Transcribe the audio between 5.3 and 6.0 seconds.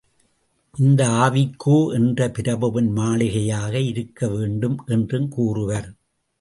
கூறுவர்.